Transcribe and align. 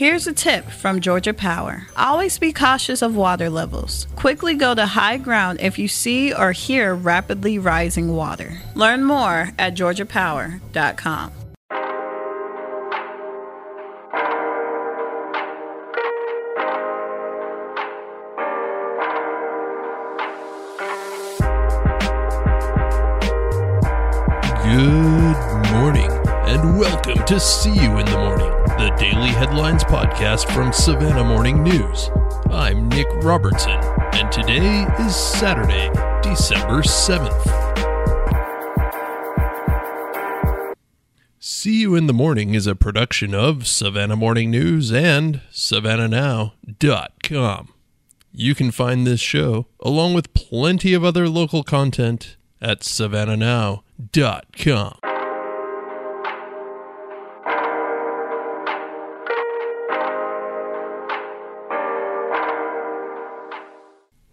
Here's 0.00 0.26
a 0.26 0.32
tip 0.32 0.64
from 0.70 1.00
Georgia 1.00 1.34
Power. 1.34 1.86
Always 1.94 2.38
be 2.38 2.54
cautious 2.54 3.02
of 3.02 3.14
water 3.14 3.50
levels. 3.50 4.06
Quickly 4.16 4.54
go 4.54 4.74
to 4.74 4.86
high 4.86 5.18
ground 5.18 5.60
if 5.60 5.78
you 5.78 5.88
see 5.88 6.32
or 6.32 6.52
hear 6.52 6.94
rapidly 6.94 7.58
rising 7.58 8.16
water. 8.16 8.62
Learn 8.74 9.04
more 9.04 9.50
at 9.58 9.74
georgiapower.com. 9.74 11.32
Good 24.64 25.72
morning, 25.72 26.10
and 26.50 26.76
welcome 26.76 27.24
to 27.26 27.38
See 27.38 27.72
You 27.72 27.98
in 27.98 28.06
the 28.06 28.18
Morning, 28.18 28.50
the 28.76 28.92
daily 28.98 29.28
headlines 29.28 29.84
podcast 29.84 30.52
from 30.52 30.72
Savannah 30.72 31.22
Morning 31.22 31.62
News. 31.62 32.10
I'm 32.50 32.88
Nick 32.88 33.06
Robertson, 33.22 33.78
and 34.14 34.32
today 34.32 34.84
is 34.98 35.14
Saturday, 35.14 35.90
December 36.24 36.82
7th. 36.82 37.46
See 41.38 41.82
You 41.82 41.94
in 41.94 42.08
the 42.08 42.12
Morning 42.12 42.56
is 42.56 42.66
a 42.66 42.74
production 42.74 43.32
of 43.32 43.68
Savannah 43.68 44.16
Morning 44.16 44.50
News 44.50 44.92
and 44.92 45.42
SavannahNow.com. 45.52 47.74
You 48.32 48.54
can 48.56 48.72
find 48.72 49.06
this 49.06 49.20
show, 49.20 49.66
along 49.78 50.14
with 50.14 50.34
plenty 50.34 50.94
of 50.94 51.04
other 51.04 51.28
local 51.28 51.62
content, 51.62 52.36
at 52.60 52.80
SavannahNow.com. 52.80 55.09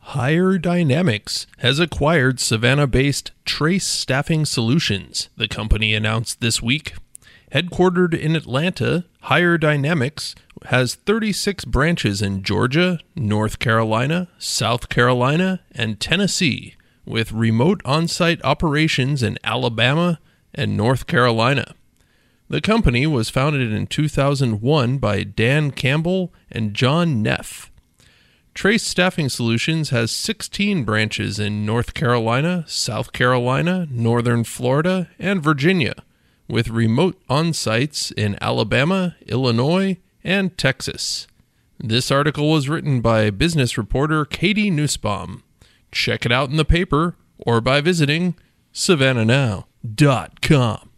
Hire 0.00 0.58
Dynamics 0.58 1.46
has 1.60 1.80
acquired 1.80 2.40
Savannah 2.40 2.86
based 2.86 3.30
Trace 3.46 3.86
Staffing 3.86 4.44
Solutions, 4.44 5.30
the 5.38 5.48
company 5.48 5.94
announced 5.94 6.42
this 6.42 6.60
week. 6.60 6.92
Headquartered 7.56 8.12
in 8.12 8.36
Atlanta, 8.36 9.06
Hire 9.22 9.56
Dynamics 9.56 10.34
has 10.66 10.94
36 10.94 11.64
branches 11.64 12.20
in 12.20 12.42
Georgia, 12.42 13.00
North 13.14 13.58
Carolina, 13.58 14.28
South 14.36 14.90
Carolina, 14.90 15.60
and 15.72 15.98
Tennessee, 15.98 16.74
with 17.06 17.32
remote 17.32 17.80
on 17.86 18.08
site 18.08 18.44
operations 18.44 19.22
in 19.22 19.38
Alabama 19.42 20.20
and 20.52 20.76
North 20.76 21.06
Carolina. 21.06 21.74
The 22.50 22.60
company 22.60 23.06
was 23.06 23.30
founded 23.30 23.72
in 23.72 23.86
2001 23.86 24.98
by 24.98 25.22
Dan 25.22 25.70
Campbell 25.70 26.34
and 26.52 26.74
John 26.74 27.22
Neff. 27.22 27.72
Trace 28.52 28.86
Staffing 28.86 29.30
Solutions 29.30 29.88
has 29.88 30.10
16 30.10 30.84
branches 30.84 31.38
in 31.38 31.64
North 31.64 31.94
Carolina, 31.94 32.66
South 32.68 33.14
Carolina, 33.14 33.88
Northern 33.90 34.44
Florida, 34.44 35.08
and 35.18 35.42
Virginia 35.42 35.94
with 36.48 36.68
remote 36.68 37.20
on 37.28 37.52
sites 37.52 38.10
in 38.12 38.38
Alabama, 38.40 39.16
Illinois, 39.26 39.98
and 40.24 40.56
Texas. 40.56 41.26
This 41.78 42.10
article 42.10 42.50
was 42.50 42.68
written 42.68 43.00
by 43.00 43.30
business 43.30 43.76
reporter 43.76 44.24
Katie 44.24 44.70
Nussbaum. 44.70 45.42
Check 45.92 46.26
it 46.26 46.32
out 46.32 46.50
in 46.50 46.56
the 46.56 46.64
paper 46.64 47.14
or 47.38 47.60
by 47.60 47.80
visiting 47.80 48.34
savannahnow.com. 48.72 50.90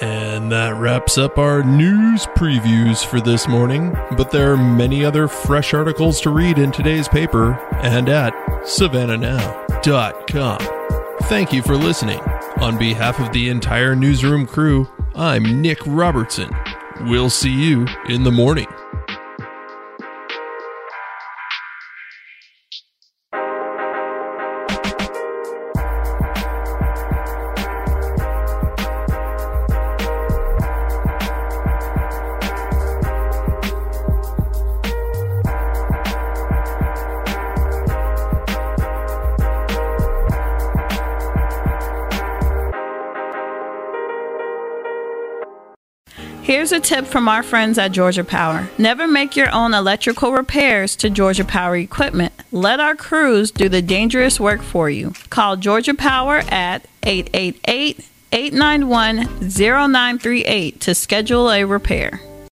And 0.00 0.50
that 0.50 0.74
wraps 0.76 1.18
up 1.18 1.38
our 1.38 1.62
news 1.62 2.26
previews 2.26 3.06
for 3.06 3.20
this 3.20 3.46
morning. 3.46 3.92
But 4.16 4.32
there 4.32 4.52
are 4.52 4.56
many 4.56 5.04
other 5.04 5.28
fresh 5.28 5.72
articles 5.72 6.20
to 6.22 6.30
read 6.30 6.58
in 6.58 6.72
today's 6.72 7.06
paper 7.08 7.52
and 7.76 8.08
at 8.08 8.34
savannahnow.com. 8.64 10.83
Thank 11.26 11.54
you 11.54 11.62
for 11.62 11.74
listening. 11.74 12.20
On 12.58 12.78
behalf 12.78 13.18
of 13.18 13.32
the 13.32 13.48
entire 13.48 13.96
newsroom 13.96 14.46
crew, 14.46 14.86
I'm 15.14 15.62
Nick 15.62 15.78
Robertson. 15.86 16.54
We'll 17.00 17.30
see 17.30 17.50
you 17.50 17.86
in 18.08 18.24
the 18.24 18.30
morning. 18.30 18.68
Here's 46.44 46.72
a 46.72 46.78
tip 46.78 47.06
from 47.06 47.26
our 47.26 47.42
friends 47.42 47.78
at 47.78 47.92
Georgia 47.92 48.22
Power. 48.22 48.68
Never 48.76 49.08
make 49.08 49.34
your 49.34 49.50
own 49.50 49.72
electrical 49.72 50.30
repairs 50.30 50.94
to 50.96 51.08
Georgia 51.08 51.42
Power 51.42 51.74
equipment. 51.74 52.34
Let 52.52 52.80
our 52.80 52.94
crews 52.94 53.50
do 53.50 53.70
the 53.70 53.80
dangerous 53.80 54.38
work 54.38 54.60
for 54.60 54.90
you. 54.90 55.14
Call 55.30 55.56
Georgia 55.56 55.94
Power 55.94 56.42
at 56.48 56.86
888 57.02 58.06
891 58.30 59.16
0938 59.40 60.80
to 60.82 60.94
schedule 60.94 61.50
a 61.50 61.64
repair. 61.64 62.20